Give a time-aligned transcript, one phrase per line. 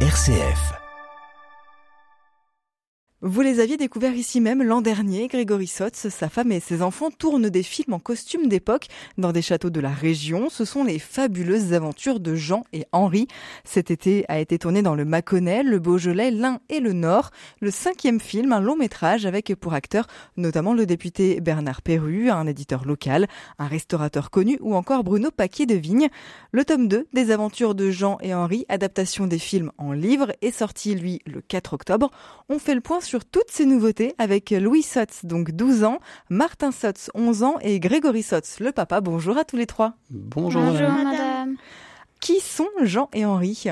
[0.00, 0.85] RCF.
[3.28, 5.26] Vous les aviez découverts ici même l'an dernier.
[5.26, 8.86] Grégory Sotz, sa femme et ses enfants tournent des films en costume d'époque
[9.18, 10.48] dans des châteaux de la région.
[10.48, 13.26] Ce sont les fabuleuses aventures de Jean et Henri.
[13.64, 17.32] Cet été a été tourné dans le Mâconnais, le Beaujolais, l'Ain et le Nord.
[17.60, 20.06] Le cinquième film, un long métrage avec pour acteurs
[20.36, 23.26] notamment le député Bernard Perru, un éditeur local,
[23.58, 26.10] un restaurateur connu ou encore Bruno Paquier de Vigne.
[26.52, 30.56] Le tome 2 des aventures de Jean et Henri, adaptation des films en livre, est
[30.56, 32.12] sorti lui le 4 octobre.
[32.48, 35.98] On fait le point sur toutes ces nouveautés avec Louis Sotz, donc 12 ans,
[36.30, 39.00] Martin Sotz, 11 ans et Grégory Sotz, le papa.
[39.00, 39.94] Bonjour à tous les trois.
[40.10, 41.04] Bonjour, Bonjour madame.
[41.04, 41.56] madame.
[42.20, 43.64] Qui sont Jean et Henri?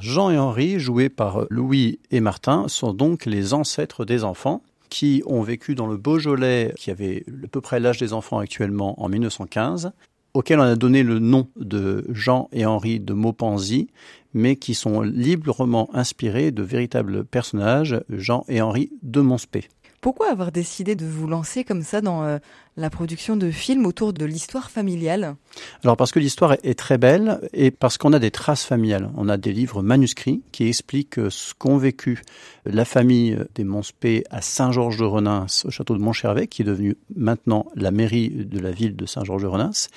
[0.00, 5.22] Jean et Henri, joués par Louis et Martin, sont donc les ancêtres des enfants qui
[5.26, 9.08] ont vécu dans le Beaujolais, qui avait à peu près l'âge des enfants actuellement en
[9.08, 9.92] 1915,
[10.34, 13.88] auquel on a donné le nom de Jean et Henri de Maupanzy,
[14.34, 19.68] mais qui sont librement inspirés de véritables personnages, Jean et Henri de Monspé.
[20.04, 22.36] Pourquoi avoir décidé de vous lancer comme ça dans euh,
[22.76, 25.34] la production de films autour de l'histoire familiale?
[25.82, 29.10] Alors parce que l'histoire est très belle et parce qu'on a des traces familiales.
[29.16, 32.20] On a des livres manuscrits qui expliquent ce qu'ont vécu
[32.66, 37.90] la famille des Monspé à Saint-Georges-de-Renins, au château de Montchervet, qui est devenu maintenant la
[37.90, 39.88] mairie de la ville de Saint-Georges-de-Renins.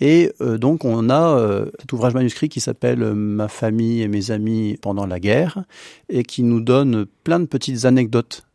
[0.00, 4.30] Et euh, donc on a euh, cet ouvrage manuscrit qui s'appelle Ma famille et mes
[4.30, 5.64] amis pendant la guerre
[6.10, 8.45] et qui nous donne plein de petites anecdotes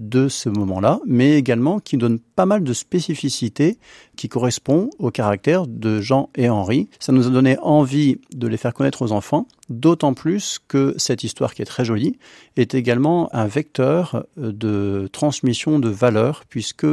[0.00, 3.78] de ce moment-là, mais également qui donne pas mal de spécificités
[4.16, 6.88] qui correspondent au caractère de Jean et Henri.
[6.98, 11.22] Ça nous a donné envie de les faire connaître aux enfants, d'autant plus que cette
[11.22, 12.18] histoire qui est très jolie
[12.56, 16.86] est également un vecteur de transmission de valeurs, puisque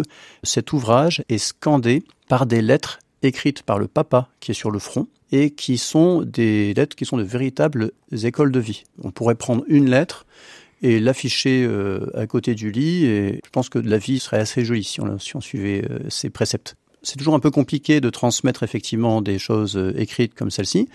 [0.44, 4.80] cet ouvrage est scandé par des lettres écrites par le papa qui est sur le
[4.80, 8.84] front et qui sont des lettres qui sont de véritables écoles de vie.
[9.02, 10.26] On pourrait prendre une lettre
[10.82, 13.06] et l'afficher euh, à côté du lit.
[13.06, 16.76] Et je pense que la vie serait assez jolie si on, suivait euh, ces préceptes.
[17.04, 20.90] C'est toujours un peu compliqué de transmettre effectivement des choses euh, écrites comme celle-ci.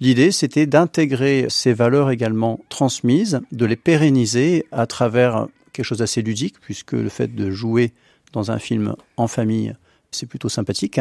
[0.00, 6.20] L'idée, c'était d'intégrer ces valeurs également transmises, de les pérenniser à travers quelque chose d'assez
[6.22, 7.92] ludique, puisque le fait de jouer
[8.32, 9.74] dans un film en famille,
[10.10, 11.00] c'est plutôt sympathique.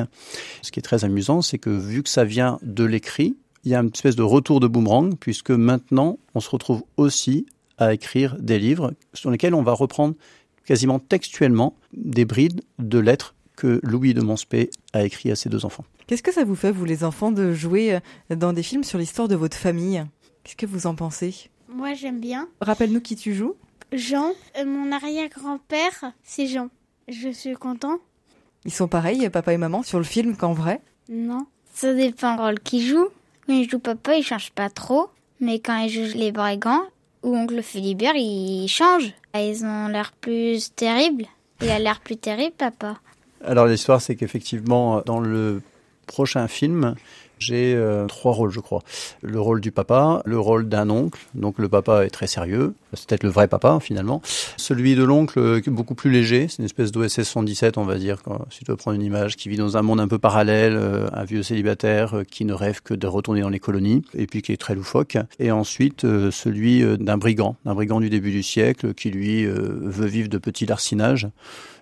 [0.62, 3.75] Ce qui est très amusant, c'est que vu que ça vient de l'écrit, il y
[3.75, 7.47] a une espèce de retour de boomerang, puisque maintenant, on se retrouve aussi
[7.78, 10.16] à écrire des livres sur lesquels on va reprendre
[10.66, 15.66] quasiment textuellement des brides de lettres que Louis de Monspé a écrit à ses deux
[15.66, 15.85] enfants.
[16.07, 18.97] Qu'est-ce que ça vous fait, vous les enfants, de jouer euh, dans des films sur
[18.97, 20.03] l'histoire de votre famille?
[20.44, 21.50] Qu'est-ce que vous en pensez?
[21.69, 22.47] Moi j'aime bien.
[22.62, 23.56] Rappelle-nous qui tu joues.
[23.91, 26.69] Jean, euh, mon arrière-grand-père, c'est Jean.
[27.07, 28.00] Je suis content
[28.66, 30.81] Ils sont pareils, papa et maman, sur le film qu'en vrai?
[31.09, 31.45] Non.
[31.73, 33.07] Ça dépend du rôle qu'il joue.
[33.45, 35.09] Quand il joue papa, il change pas trop.
[35.39, 36.83] Mais quand il joue les brigands
[37.23, 39.13] ou oncle Philibert, il change.
[39.35, 41.25] Ils ont l'air plus terribles.
[41.61, 42.97] Il a l'air plus terrible, papa.
[43.44, 45.62] Alors l'histoire, c'est qu'effectivement, dans le
[46.07, 46.95] prochain film,
[47.39, 48.81] j'ai euh, trois rôles, je crois.
[49.21, 53.07] Le rôle du papa, le rôle d'un oncle, donc le papa est très sérieux, c'est
[53.07, 54.21] peut-être le vrai papa finalement.
[54.57, 58.17] Celui de l'oncle, euh, beaucoup plus léger, c'est une espèce d'OSS 117, on va dire,
[58.49, 61.07] si tu veux prendre une image, qui vit dans un monde un peu parallèle, euh,
[61.13, 64.41] un vieux célibataire euh, qui ne rêve que de retourner dans les colonies, et puis
[64.41, 65.17] qui est très loufoque.
[65.39, 69.45] Et ensuite, euh, celui euh, d'un brigand, d'un brigand du début du siècle, qui lui
[69.45, 71.27] veut vivre de petits larcinages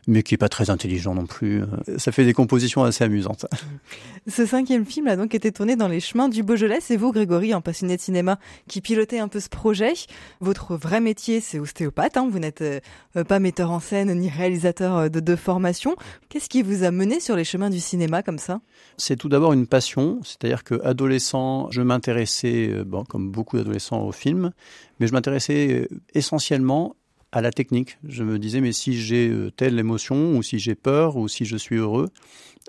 [0.08, 1.64] mais qui est pas très intelligent non plus.
[1.98, 3.46] Ça fait des compositions assez amusantes.
[4.28, 6.80] Ce cinquième film a donc été tourné dans les chemins du Beaujolais.
[6.82, 9.94] C'est vous, Grégory, un passionné de cinéma, qui pilotez un peu ce projet.
[10.40, 12.18] Votre vrai métier, c'est ostéopathe.
[12.18, 12.30] Hein.
[12.32, 12.80] Vous n'êtes euh,
[13.24, 15.96] pas metteur en scène ni réalisateur euh, de, de formation.
[16.30, 18.62] Qu'est-ce qui vous a mené sur les chemins du cinéma comme ça?
[18.98, 20.20] C'est tout d'abord une passion.
[20.24, 24.52] C'est-à-dire que adolescent, je m'intéressais, euh, bon, comme beaucoup d'adolescents, au film,
[25.00, 26.96] mais je m'intéressais euh, essentiellement
[27.32, 27.98] à la technique.
[28.08, 31.46] Je me disais, mais si j'ai euh, telle émotion, ou si j'ai peur, ou si
[31.46, 32.10] je suis heureux,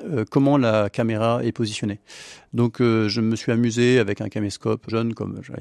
[0.05, 2.01] euh, comment la caméra est positionnée?
[2.53, 5.53] Donc euh, je me suis amusé avec un caméscope jeune, comme je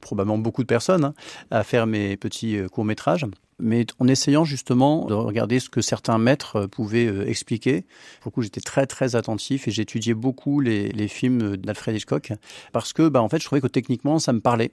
[0.00, 1.14] probablement beaucoup de personnes, hein,
[1.50, 3.26] à faire mes petits courts-métrages,
[3.58, 7.84] mais en essayant justement de regarder ce que certains maîtres pouvaient expliquer.
[8.20, 12.32] Pour le coup, j'étais très très attentif et j'étudiais beaucoup les, films d'Alfred Hitchcock,
[12.72, 14.70] parce que bah, en fait, je trouvais que techniquement, ça me parlait.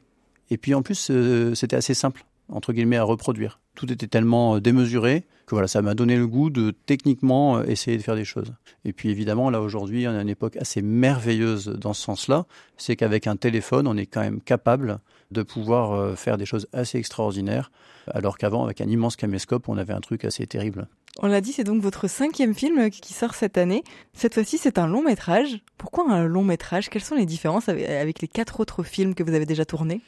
[0.51, 1.11] Et puis en plus,
[1.55, 3.59] c'était assez simple entre guillemets à reproduire.
[3.75, 7.63] Tout était tellement euh, démesuré que voilà, ça m'a donné le goût de techniquement euh,
[7.65, 8.53] essayer de faire des choses.
[8.83, 12.45] Et puis évidemment, là aujourd'hui, on a une époque assez merveilleuse dans ce sens-là,
[12.77, 14.99] c'est qu'avec un téléphone, on est quand même capable
[15.31, 17.71] de pouvoir euh, faire des choses assez extraordinaires,
[18.07, 20.87] alors qu'avant, avec un immense caméscope, on avait un truc assez terrible.
[21.21, 23.83] On l'a dit, c'est donc votre cinquième film qui sort cette année.
[24.13, 25.61] Cette fois-ci, c'est un long métrage.
[25.77, 26.89] Pourquoi un long métrage?
[26.89, 30.01] Quelles sont les différences avec les quatre autres films que vous avez déjà tournés?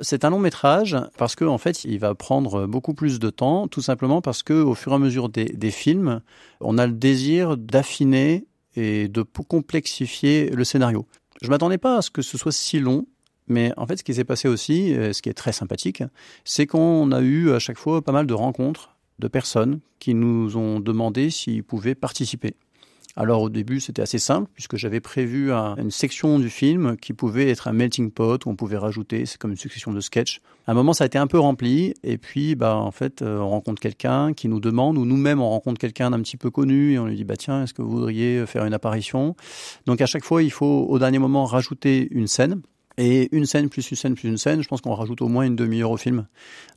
[0.00, 3.68] C'est un long métrage parce que en fait, il va prendre beaucoup plus de temps,
[3.68, 6.20] tout simplement parce que au fur et à mesure des, des films,
[6.60, 8.46] on a le désir d'affiner
[8.76, 11.06] et de complexifier le scénario.
[11.42, 13.06] Je m'attendais pas à ce que ce soit si long,
[13.48, 16.02] mais en fait, ce qui s'est passé aussi, euh, ce qui est très sympathique,
[16.44, 20.56] c'est qu'on a eu à chaque fois pas mal de rencontres de personnes qui nous
[20.56, 22.54] ont demandé s'ils pouvaient participer.
[23.14, 27.50] Alors au début, c'était assez simple puisque j'avais prévu une section du film qui pouvait
[27.50, 30.40] être un melting pot où on pouvait rajouter, c'est comme une succession de sketchs.
[30.66, 33.38] À un moment, ça a été un peu rempli et puis bah en fait, euh,
[33.38, 36.92] on rencontre quelqu'un qui nous demande ou nous-mêmes on rencontre quelqu'un d'un petit peu connu
[36.92, 39.36] et on lui dit bah tiens, est-ce que vous voudriez faire une apparition?
[39.84, 42.62] Donc à chaque fois, il faut au dernier moment rajouter une scène.
[42.98, 45.44] Et une scène plus une scène plus une scène, je pense qu'on rajoute au moins
[45.44, 46.26] une demi-heure au film.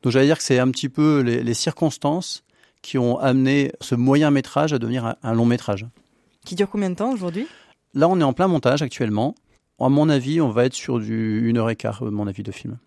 [0.02, 2.44] Donc j'allais dire que c'est un petit peu les, circonstances
[2.82, 5.86] qui ont amené ce moyen métrage à devenir un long métrage.
[6.46, 7.48] Qui dure combien de temps aujourd'hui?
[7.96, 9.34] Là, on est en plein montage actuellement.
[9.80, 12.52] À mon avis, on va être sur du une heure et quart, mon avis, de
[12.52, 12.78] film.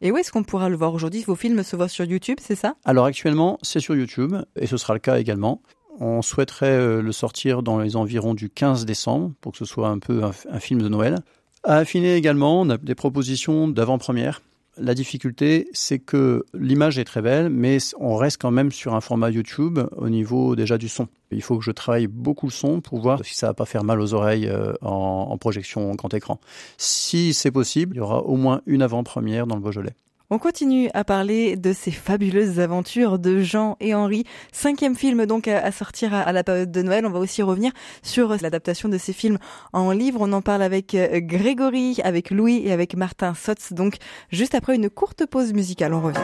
[0.00, 1.22] Et où est-ce qu'on pourra le voir aujourd'hui?
[1.24, 2.76] Vos films se voient sur YouTube, c'est ça?
[2.84, 5.62] Alors actuellement, c'est sur YouTube, et ce sera le cas également.
[5.98, 9.88] On souhaiterait euh, le sortir dans les environs du 15 décembre, pour que ce soit
[9.88, 11.18] un peu un, film de Noël.
[11.64, 14.42] À affiner également, on a des propositions d'avant-première
[14.78, 19.00] la difficulté, c'est que l'image est très belle, mais on reste quand même sur un
[19.00, 21.08] format YouTube au niveau déjà du son.
[21.30, 23.84] Il faut que je travaille beaucoup le son pour voir si ça va pas faire
[23.84, 26.40] mal aux oreilles euh, en, en projection grand écran.
[26.78, 29.94] Si c'est possible, il y aura au moins une avant-première dans le Beaujolais.
[30.34, 34.24] On continue à parler de ces fabuleuses aventures de Jean et Henri.
[34.50, 37.04] Cinquième film donc à sortir à la période de Noël.
[37.04, 37.70] On va aussi revenir
[38.02, 39.36] sur l'adaptation de ces films
[39.74, 40.20] en livre.
[40.22, 43.74] On en parle avec euh, Grégory, avec Louis et avec Martin Sotz.
[43.74, 43.96] Donc
[44.30, 46.18] juste après une courte pause musicale, on revient.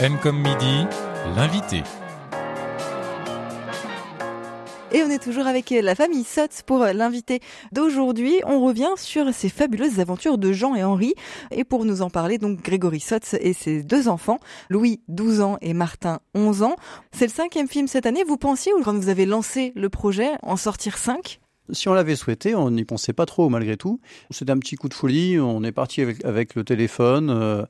[0.00, 0.84] M comme midi,
[1.36, 1.84] l'invité.
[4.94, 7.40] Et on est toujours avec la famille Sotz pour l'invité
[7.72, 8.40] d'aujourd'hui.
[8.46, 11.14] On revient sur ces fabuleuses aventures de Jean et Henri.
[11.50, 14.38] Et pour nous en parler, donc Grégory Sotz et ses deux enfants,
[14.70, 16.76] Louis, 12 ans, et Martin, 11 ans.
[17.10, 18.22] C'est le cinquième film cette année.
[18.22, 21.40] Vous pensiez, quand vous avez lancé le projet, en sortir cinq?
[21.72, 24.00] Si on l'avait souhaité, on n'y pensait pas trop malgré tout.
[24.30, 25.38] C'était un petit coup de folie.
[25.40, 27.30] On est parti avec, avec le téléphone.
[27.30, 27.64] Euh,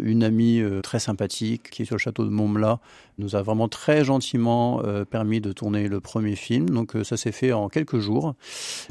[0.00, 2.80] une amie euh, très sympathique qui est sur le château de Montmela
[3.18, 6.70] nous a vraiment très gentiment euh, permis de tourner le premier film.
[6.70, 8.34] Donc ça s'est fait en quelques jours.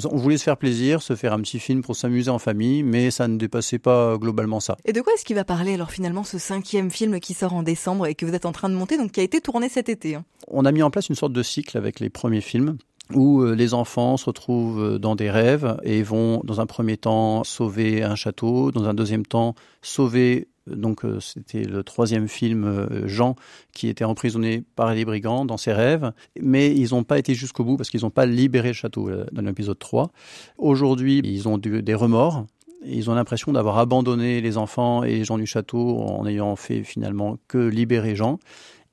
[0.06, 3.12] On voulait se faire plaisir, se faire un petit film pour s'amuser en famille, mais
[3.12, 4.78] ça ne dépassait pas globalement ça.
[4.86, 7.64] Et de quoi est-ce qu'il va parler alors finalement ce cinquième film qui sort en
[7.64, 9.90] décembre et que vous êtes en train de monter, donc qui a été tourné cet
[9.90, 10.26] été hein?
[10.50, 12.78] On a mis en place une sorte de cycle avec les premiers films
[13.12, 16.98] où euh, les enfants se retrouvent euh, dans des rêves et vont dans un premier
[16.98, 22.88] temps sauver un château, dans un deuxième temps sauver euh, donc c'était le troisième film
[23.06, 23.36] Jean
[23.74, 27.66] qui était emprisonné par les brigands dans ses rêves, mais ils n'ont pas été jusqu'au
[27.66, 30.12] bout parce qu'ils n'ont pas libéré le château dans l'épisode 3.
[30.58, 32.46] Aujourd'hui, ils ont des remords.
[32.86, 36.84] Ils ont l'impression d'avoir abandonné les enfants et les gens du château en ayant fait
[36.84, 38.40] finalement que libérer Jean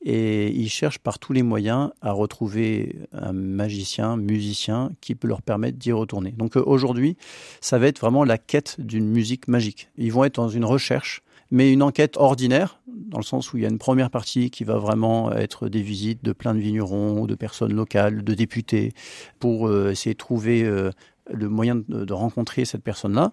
[0.02, 5.42] et ils cherchent par tous les moyens à retrouver un magicien, musicien qui peut leur
[5.42, 6.32] permettre d'y retourner.
[6.32, 7.16] Donc euh, aujourd'hui,
[7.60, 9.88] ça va être vraiment la quête d'une musique magique.
[9.98, 13.62] Ils vont être dans une recherche, mais une enquête ordinaire, dans le sens où il
[13.62, 17.26] y a une première partie qui va vraiment être des visites de plein de vignerons,
[17.26, 18.92] de personnes locales, de députés,
[19.38, 20.90] pour euh, essayer de trouver euh,
[21.32, 23.32] le moyen de, rencontrer cette personne-là.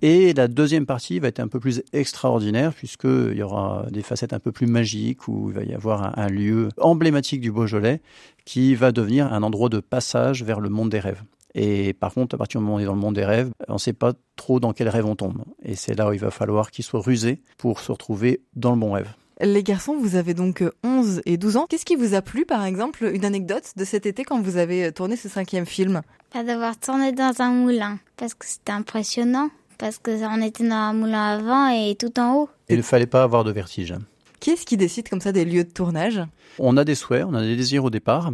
[0.00, 4.32] Et la deuxième partie va être un peu plus extraordinaire puisqu'il y aura des facettes
[4.32, 8.00] un peu plus magiques où il va y avoir un, lieu emblématique du Beaujolais
[8.44, 11.22] qui va devenir un endroit de passage vers le monde des rêves.
[11.54, 13.50] Et par contre, à partir du moment où on est dans le monde des rêves,
[13.68, 15.44] on ne sait pas trop dans quel rêve on tombe.
[15.62, 18.78] Et c'est là où il va falloir qu'il soit rusé pour se retrouver dans le
[18.78, 19.12] bon rêve.
[19.40, 21.66] Les garçons, vous avez donc 11 et 12 ans.
[21.68, 24.92] Qu'est-ce qui vous a plu, par exemple, une anecdote de cet été quand vous avez
[24.92, 26.02] tourné ce cinquième film?
[26.32, 30.74] Pas d'avoir tourné dans un moulin, parce que c'était impressionnant, parce que on était dans
[30.74, 32.48] un moulin avant et tout en haut.
[32.70, 33.94] Il ne fallait pas avoir de vertige.
[34.40, 36.22] Qui est-ce qui décide comme ça des lieux de tournage?
[36.58, 38.32] On a des souhaits, on a des désirs au départ,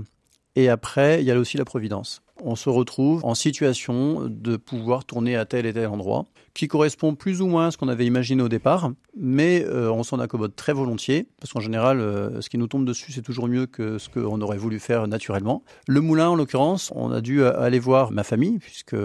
[0.55, 5.05] et après, il y a aussi la providence on se retrouve en situation de pouvoir
[5.05, 8.07] tourner à tel et tel endroit, qui correspond plus ou moins à ce qu'on avait
[8.07, 12.49] imaginé au départ, mais euh, on s'en accommode très volontiers, parce qu'en général, euh, ce
[12.49, 15.63] qui nous tombe dessus, c'est toujours mieux que ce qu'on aurait voulu faire naturellement.
[15.87, 18.97] Le moulin, en l'occurrence, on a dû euh, aller voir ma famille, puisque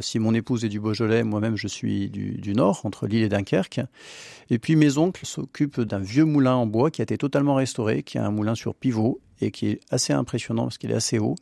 [0.00, 3.28] si mon épouse est du Beaujolais, moi-même je suis du, du Nord, entre Lille et
[3.28, 3.80] Dunkerque.
[4.50, 8.02] Et puis mes oncles s'occupent d'un vieux moulin en bois qui a été totalement restauré,
[8.02, 11.18] qui est un moulin sur pivot, et qui est assez impressionnant parce qu'il est assez
[11.18, 11.34] haut.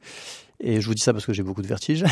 [0.61, 2.05] Et je vous dis ça parce que j'ai beaucoup de vertige.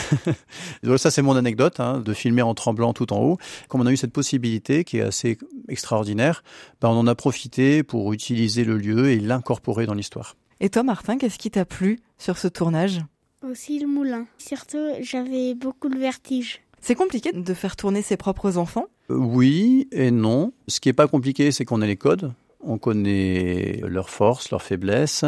[0.96, 3.38] ça, c'est mon anecdote, hein, de filmer en tremblant tout en haut.
[3.68, 5.38] Comme on a eu cette possibilité qui est assez
[5.68, 6.42] extraordinaire,
[6.80, 10.36] ben, on en a profité pour utiliser le lieu et l'incorporer dans l'histoire.
[10.60, 13.00] Et toi, Martin, qu'est-ce qui t'a plu sur ce tournage?
[13.42, 14.26] Aussi le moulin.
[14.38, 16.60] Surtout, j'avais beaucoup de vertige.
[16.80, 18.86] C'est compliqué de faire tourner ses propres enfants?
[19.08, 20.52] Oui et non.
[20.68, 22.32] Ce qui est pas compliqué, c'est qu'on a les codes.
[22.60, 25.24] On connaît leurs forces, leurs faiblesses.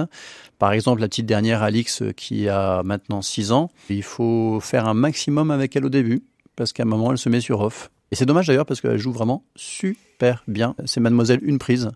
[0.58, 4.94] Par exemple, la petite dernière, Alix, qui a maintenant 6 ans, il faut faire un
[4.94, 6.22] maximum avec elle au début,
[6.56, 7.90] parce qu'à un moment, elle se met sur off.
[8.10, 10.74] Et c'est dommage d'ailleurs, parce qu'elle joue vraiment super bien.
[10.84, 11.90] C'est mademoiselle une prise.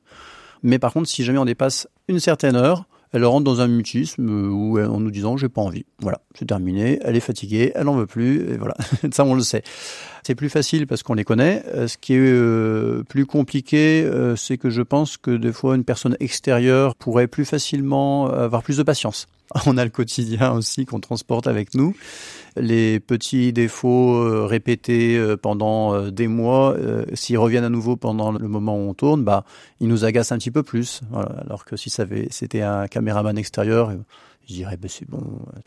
[0.62, 4.28] Mais par contre, si jamais on dépasse une certaine heure, elle rentre dans un mutisme
[4.28, 5.86] où en nous disant j'ai pas envie.
[6.00, 8.74] Voilà, c'est terminé, elle est fatiguée, elle en veut plus, et voilà.
[9.12, 9.62] Ça, on le sait.
[10.26, 11.62] C'est plus facile parce qu'on les connaît.
[11.74, 15.76] Euh, ce qui est euh, plus compliqué, euh, c'est que je pense que des fois
[15.76, 19.28] une personne extérieure pourrait plus facilement avoir plus de patience.
[19.66, 21.94] On a le quotidien aussi qu'on transporte avec nous.
[22.56, 26.76] Les petits défauts répétés pendant des mois,
[27.12, 29.44] s'ils reviennent à nouveau pendant le moment où on tourne, bah,
[29.80, 31.00] ils nous agacent un petit peu plus.
[31.12, 33.92] Alors que si c'était un caméraman extérieur,
[34.48, 35.20] je dirais, ben c'est bon.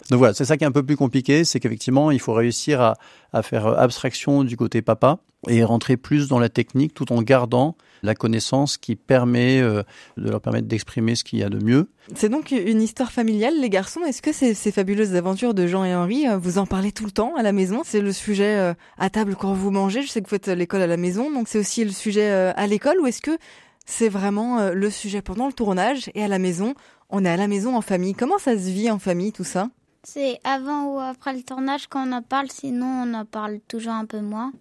[0.10, 2.96] Donc voilà, c'est ça qui est un peu plus compliqué, c'est qu'effectivement, il faut réussir
[3.34, 7.76] à, faire abstraction du côté papa et rentrer plus dans la technique tout en gardant
[8.04, 9.84] la connaissance qui permet euh,
[10.18, 11.90] de leur permettre d'exprimer ce qu'il y a de mieux.
[12.16, 14.02] C'est donc une histoire familiale, les garçons.
[14.02, 17.06] Est-ce que ces, ces, fabuleuses aventures de Jean et Henri, euh, vous en parlez tout
[17.06, 17.82] le temps à la maison?
[17.84, 20.02] C'est le sujet euh, à table quand vous mangez.
[20.02, 22.68] Je sais que vous faites l'école à la maison, donc c'est aussi le sujet à
[22.68, 23.00] l'école.
[23.02, 23.38] Ou est-ce que
[23.86, 26.74] c'est vraiment le sujet pendant le tournage et à la maison?
[27.10, 28.14] On est à la maison en famille.
[28.14, 29.70] Comment ça se vit en famille tout ça?
[30.04, 34.06] C'est avant ou après le tournage qu'on en parle, sinon on en parle toujours un
[34.06, 34.54] peu moins.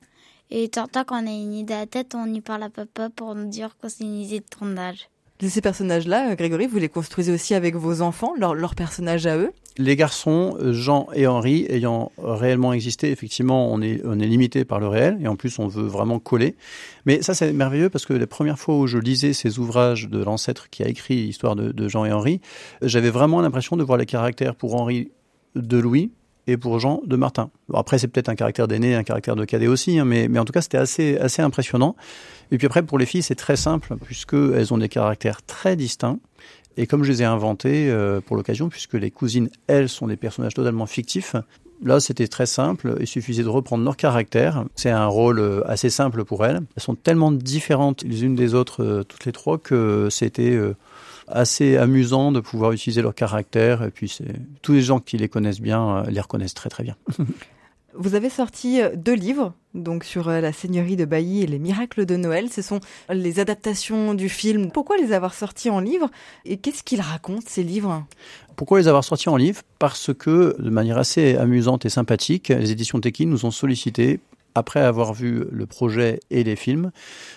[0.50, 3.34] Et tant qu'on a une idée à la tête, on y parle à papa pour
[3.34, 5.08] nous dire que c'est une idée de tournage.
[5.40, 9.50] Ces personnages-là, Grégory, vous les construisez aussi avec vos enfants, leurs personnages à eux?
[9.76, 14.80] Les garçons, Jean et Henri, ayant réellement existé, effectivement, on est, on est limité par
[14.80, 16.56] le réel, et en plus, on veut vraiment coller.
[17.04, 20.22] Mais ça, c'est merveilleux parce que la première fois où je lisais ces ouvrages de
[20.22, 22.40] l'ancêtre qui a écrit l'histoire de, Jean et Henri,
[22.80, 25.10] j'avais vraiment l'impression de voir les caractères pour Henri
[25.54, 26.12] de Louis,
[26.46, 27.50] et pour Jean de Martin.
[27.74, 30.44] après, c'est peut-être un caractère d'aîné, un caractère de cadet aussi, hein, mais, mais en
[30.44, 31.96] tout cas, c'était assez, assez impressionnant.
[32.50, 36.18] Et puis après, pour les filles, c'est très simple, puisqu'elles ont des caractères très distincts.
[36.76, 40.16] Et comme je les ai inventés euh, pour l'occasion, puisque les cousines, elles, sont des
[40.16, 41.36] personnages totalement fictifs,
[41.82, 42.96] Là, c'était très simple.
[43.00, 44.64] Il suffisait de reprendre leur caractère.
[44.76, 46.60] C'est un rôle euh, assez simple pour elles.
[46.74, 50.58] Elles sont tellement différentes les unes des autres, euh, toutes les trois, que c'était
[51.28, 53.82] assez amusant de pouvoir utiliser leur caractère.
[53.82, 54.18] Et puis,
[54.62, 56.96] tous les gens qui les connaissent bien les reconnaissent très très bien.
[57.98, 61.58] Vous avez sorti euh, deux livres, donc sur euh, la Seigneurie de Bailly et les
[61.58, 62.50] miracles de Noël.
[62.50, 64.70] Ce sont les adaptations du film.
[64.70, 66.10] Pourquoi les avoir sortis en livre
[66.44, 68.04] et qu'est-ce qu'ils racontent ces livres?
[68.54, 69.62] Pourquoi les avoir sortis en livre?
[69.78, 74.20] Parce que, de manière assez amusante et sympathique, les éditions Teki nous ont sollicité
[74.54, 76.90] après avoir vu le projet et les films,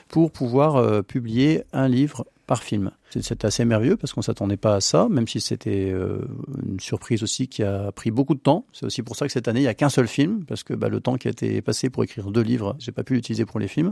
[0.07, 2.89] pour pouvoir euh, publier un livre par film.
[3.11, 6.17] C'est assez merveilleux parce qu'on s'attendait pas à ça, même si c'était euh,
[6.65, 8.65] une surprise aussi qui a pris beaucoup de temps.
[8.73, 10.73] C'est aussi pour ça que cette année il y a qu'un seul film parce que
[10.73, 13.45] bah, le temps qui a été passé pour écrire deux livres, j'ai pas pu l'utiliser
[13.45, 13.91] pour les films.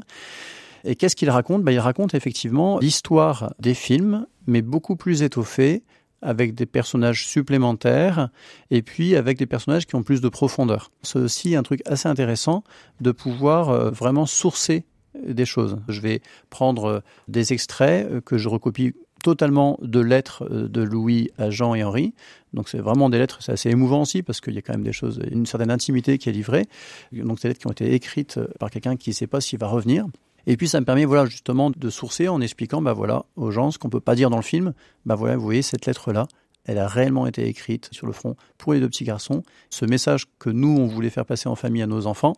[0.86, 1.62] Et qu'est-ce qu'il raconte?
[1.62, 5.84] Bah, Il raconte effectivement l'histoire des films, mais beaucoup plus étoffée,
[6.24, 8.30] avec des personnages supplémentaires
[8.72, 10.90] et puis avec des personnages qui ont plus de profondeur.
[11.04, 12.64] C'est aussi un truc assez intéressant
[13.02, 14.84] de pouvoir euh, vraiment sourcer
[15.26, 15.78] des choses.
[15.88, 18.94] Je vais prendre euh, des extraits euh, que je recopie
[19.24, 22.14] totalement de lettres euh, de Louis à Jean et Henri.
[22.54, 24.84] Donc c'est vraiment des lettres, c'est assez émouvant aussi parce qu'il y a quand même
[24.84, 26.66] des choses, une certaine intimité qui est livrée.
[27.12, 29.68] Donc ces lettres qui ont été écrites par quelqu'un qui ne sait pas s'il va
[29.68, 30.06] revenir.
[30.50, 33.70] Et puis ça me permet voilà justement de sourcer en expliquant bah voilà aux gens
[33.70, 34.74] ce qu'on peut pas dire dans le film.
[35.06, 36.26] Bah voilà, vous voyez cette lettre là,
[36.64, 39.44] elle a réellement été écrite sur le front pour les deux petits garçons.
[39.70, 42.34] Ce message que nous on voulait faire passer en famille à nos enfants,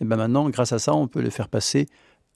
[0.00, 1.88] et ben maintenant grâce à ça on peut le faire passer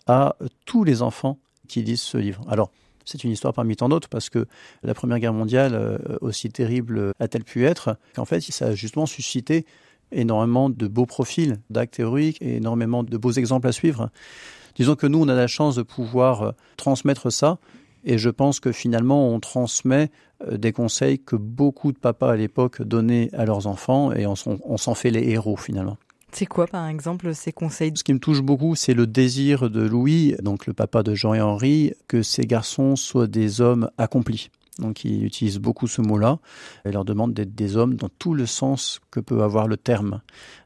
[0.07, 2.45] à tous les enfants qui lisent ce livre.
[2.49, 2.71] Alors,
[3.05, 4.47] c'est une histoire parmi tant d'autres parce que
[4.83, 9.07] la Première Guerre mondiale, euh, aussi terrible a-t-elle pu être, qu'en fait, ça a justement
[9.07, 9.67] suscité
[10.13, 14.11] énormément de beaux profils d'actes héroïques et énormément de beaux exemples à suivre.
[14.75, 17.59] Disons que nous, on a la chance de pouvoir euh, transmettre ça.
[18.05, 20.11] Et je pense que finalement, on transmet
[20.47, 24.35] euh, des conseils que beaucoup de papas à l'époque donnaient à leurs enfants et on
[24.37, 25.99] s'en fait les héros finalement.
[26.35, 27.93] C'est quoi, par exemple, ces conseils?
[27.95, 31.35] Ce qui me touche beaucoup, c'est le désir de Louis, donc le papa de Jean
[31.35, 34.51] et Henri, que ces garçons soient des hommes accomplis.
[34.79, 36.39] Donc il utilise beaucoup ce mot-là
[36.87, 40.23] et leur demande d'être des hommes dans tout le sens que peut avoir le terme.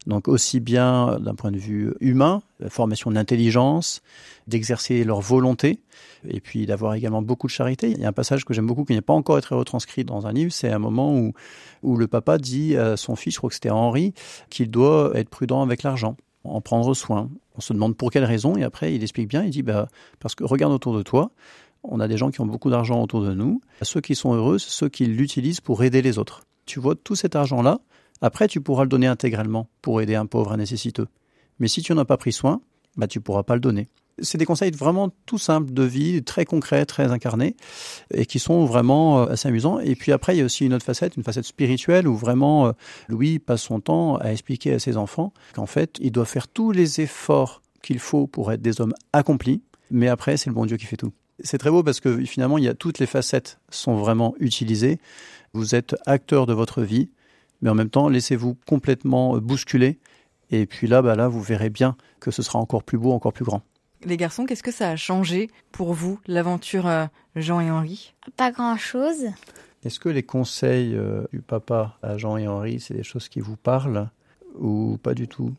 [0.07, 4.03] Donc aussi bien d'un point de vue humain, formation d'intelligence,
[4.47, 5.81] d'exercer leur volonté
[6.29, 7.91] et puis d'avoir également beaucoup de charité.
[7.91, 10.27] Il y a un passage que j'aime beaucoup qui n'est pas encore été retranscrit dans
[10.29, 11.33] un livre, c'est un moment où,
[11.83, 14.15] où le papa dit à son fils, je crois que c'était Henri,
[14.51, 17.29] qu'il doit être prudent avec l'argent en prendre soin.
[17.57, 19.89] On se demande pour quelle raison, et après il explique bien, il dit bah,
[20.21, 21.31] parce que regarde autour de toi,
[21.89, 23.61] on a des gens qui ont beaucoup d'argent autour de nous.
[23.83, 26.43] Ceux qui sont heureux, c'est ceux qui l'utilisent pour aider les autres.
[26.67, 27.79] Tu vois, tout cet argent-là,
[28.23, 31.07] après, tu pourras le donner intégralement pour aider un pauvre, un nécessiteux.
[31.59, 32.61] Mais si tu n'en as pas pris soin,
[32.97, 33.89] bah, tu pourras pas le donner.
[34.19, 37.55] C'est des conseils vraiment tout simples de vie, très concrets, très incarnés,
[38.15, 39.79] et qui sont vraiment euh, assez amusants.
[39.81, 42.69] Et puis après, il y a aussi une autre facette, une facette spirituelle, où vraiment
[42.69, 42.73] euh,
[43.09, 46.73] Louis passe son temps à expliquer à ses enfants qu'en fait, il doit faire tous
[46.73, 50.79] les efforts qu'il faut pour être des hommes accomplis, mais après, c'est le bon Dieu
[50.79, 51.13] qui fait tout.
[51.41, 54.99] C'est très beau parce que finalement, il y a toutes les facettes sont vraiment utilisées.
[55.53, 57.11] Vous êtes acteur de votre vie,
[57.63, 59.99] mais en même temps, laissez-vous complètement bousculer.
[60.51, 63.33] Et puis là, bah là, vous verrez bien que ce sera encore plus beau, encore
[63.33, 63.63] plus grand.
[64.05, 68.15] Les garçons, qu'est-ce que ça a changé pour vous, l'aventure euh, Jean et Henri?
[68.37, 69.27] Pas grand-chose.
[69.85, 73.41] Est-ce que les conseils euh, du papa à Jean et Henri, c'est des choses qui
[73.41, 74.09] vous parlent
[74.59, 75.53] ou pas du tout?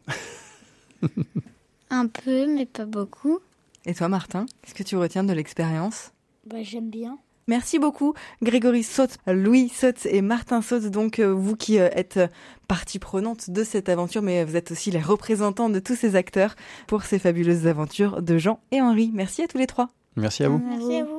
[1.89, 3.39] Un peu, mais pas beaucoup.
[3.87, 6.11] Et toi, Martin, qu'est-ce que tu retiens de l'expérience?
[6.45, 7.17] Bah, j'aime bien.
[7.47, 8.13] Merci beaucoup,
[8.43, 10.87] Grégory Sautz, Louis Sautz et Martin Sautz.
[10.87, 12.19] Donc, euh, vous qui euh, êtes
[12.67, 16.57] partie prenante de cette aventure, mais vous êtes aussi les représentants de tous ces acteurs
[16.87, 19.11] pour ces fabuleuses aventures de Jean et Henri.
[19.13, 19.87] Merci à tous les trois.
[20.17, 20.57] Merci à vous.
[20.57, 21.16] Merci à vous.